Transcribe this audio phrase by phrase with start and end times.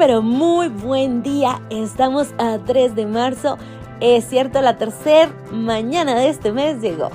[0.00, 1.60] pero muy buen día.
[1.68, 3.58] Estamos a 3 de marzo.
[4.00, 7.10] Es cierto, la tercera mañana de este mes llegó.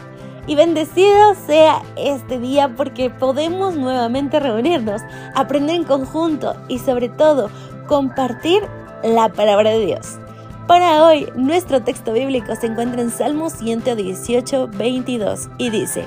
[0.45, 5.01] Y bendecido sea este día porque podemos nuevamente reunirnos,
[5.33, 7.49] aprender en conjunto y sobre todo
[7.87, 8.61] compartir
[9.03, 10.19] la palabra de Dios.
[10.67, 16.05] Para hoy, nuestro texto bíblico se encuentra en Salmo 118, 22 y dice,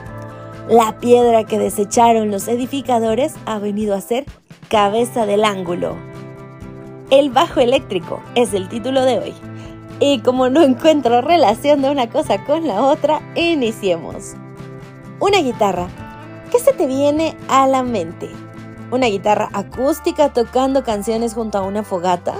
[0.69, 4.25] La piedra que desecharon los edificadores ha venido a ser
[4.69, 6.08] cabeza del ángulo.
[7.11, 9.35] El bajo eléctrico es el título de hoy.
[9.99, 14.35] Y como no encuentro relación de una cosa con la otra, iniciemos.
[15.19, 15.89] Una guitarra.
[16.53, 18.29] ¿Qué se te viene a la mente?
[18.91, 22.35] ¿Una guitarra acústica tocando canciones junto a una fogata?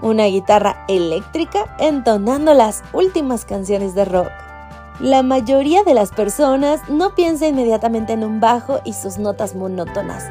[0.00, 4.30] ¿Una guitarra eléctrica entonando las últimas canciones de rock?
[5.00, 10.30] La mayoría de las personas no piensa inmediatamente en un bajo y sus notas monótonas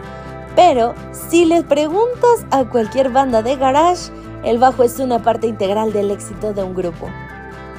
[0.58, 4.12] pero si les preguntas a cualquier banda de garage,
[4.44, 7.08] el bajo es una parte integral del éxito de un grupo.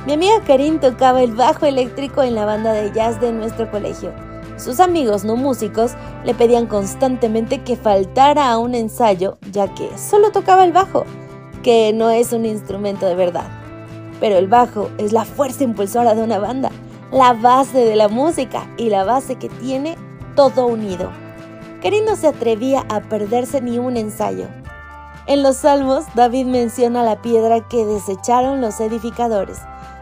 [0.06, 4.12] Mi amiga Karin tocaba el bajo eléctrico en la banda de jazz de nuestro colegio.
[4.56, 10.30] Sus amigos no músicos le pedían constantemente que faltara a un ensayo, ya que solo
[10.30, 11.04] tocaba el bajo,
[11.64, 13.48] que no es un instrumento de verdad.
[14.20, 16.70] Pero el bajo es la fuerza impulsora de una banda,
[17.10, 19.96] la base de la música y la base que tiene
[20.36, 21.10] todo unido.
[21.82, 24.46] Karin no se atrevía a perderse ni un ensayo.
[25.26, 29.58] En los Salmos, David menciona la piedra que desecharon los edificadores.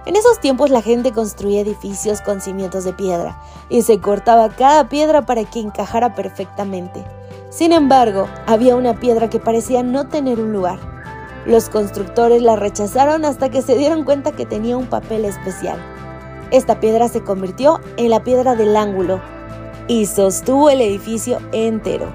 [0.06, 3.36] En esos tiempos la gente construía edificios con cimientos de piedra
[3.68, 7.04] y se cortaba cada piedra para que encajara perfectamente.
[7.50, 10.78] Sin embargo, había una piedra que parecía no tener un lugar.
[11.44, 15.78] Los constructores la rechazaron hasta que se dieron cuenta que tenía un papel especial.
[16.52, 19.20] Esta piedra se convirtió en la piedra del ángulo,
[19.88, 22.10] y sostuvo el edificio entero.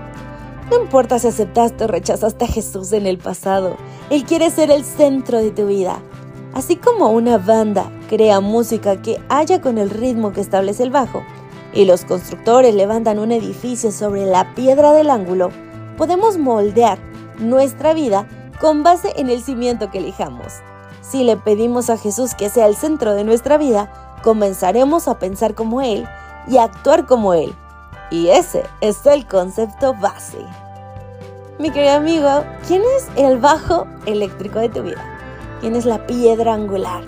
[0.70, 3.78] No importa si aceptaste o rechazaste a Jesús en el pasado,
[4.10, 6.02] Él quiere ser el centro de tu vida.
[6.54, 11.24] Así como una banda crea música que haya con el ritmo que establece el bajo,
[11.74, 15.50] y los constructores levantan un edificio sobre la piedra del ángulo,
[15.98, 17.00] podemos moldear
[17.40, 18.28] nuestra vida
[18.60, 20.54] con base en el cimiento que elijamos.
[21.02, 25.56] Si le pedimos a Jesús que sea el centro de nuestra vida, comenzaremos a pensar
[25.56, 26.08] como Él
[26.48, 27.54] y actuar como Él.
[28.10, 30.40] Y ese es el concepto base.
[31.60, 35.02] Mi querido amigo, ¿quién es el bajo eléctrico de tu vida?
[35.62, 37.04] ¿Quién es la piedra angular?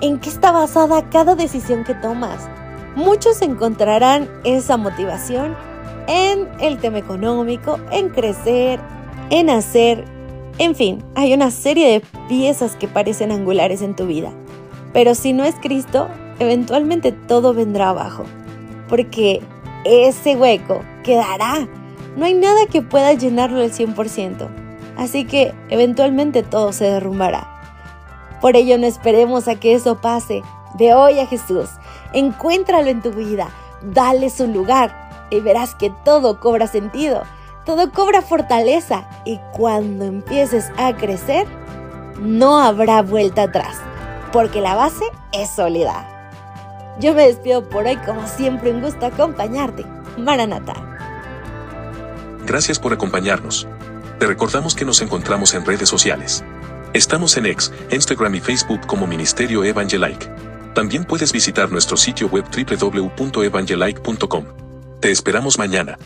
[0.00, 2.48] ¿En qué está basada cada decisión que tomas?
[2.94, 5.56] Muchos encontrarán esa motivación
[6.06, 8.80] en el tema económico, en crecer,
[9.30, 10.04] en hacer,
[10.58, 14.32] en fin, hay una serie de piezas que parecen angulares en tu vida.
[14.94, 16.08] Pero si no es Cristo,
[16.38, 18.24] eventualmente todo vendrá abajo
[18.88, 19.42] porque
[19.84, 21.68] ese hueco quedará.
[22.16, 24.48] No hay nada que pueda llenarlo al 100%,
[24.96, 27.52] así que eventualmente todo se derrumbará.
[28.40, 30.42] Por ello no esperemos a que eso pase.
[30.78, 31.68] Ve hoy a Jesús,
[32.12, 33.48] encuéntralo en tu vida,
[33.82, 37.22] dale su lugar y verás que todo cobra sentido,
[37.64, 41.46] todo cobra fortaleza y cuando empieces a crecer,
[42.20, 43.76] no habrá vuelta atrás,
[44.32, 46.15] porque la base es sólida.
[47.00, 49.84] Yo me despido por hoy, como siempre, un gusto acompañarte.
[50.16, 50.74] Maranata.
[52.46, 53.68] Gracias por acompañarnos.
[54.18, 56.44] Te recordamos que nos encontramos en redes sociales.
[56.94, 60.30] Estamos en X, Instagram y Facebook como Ministerio Evangelike.
[60.74, 64.44] También puedes visitar nuestro sitio web www.evangelike.com.
[65.00, 65.98] Te esperamos mañana.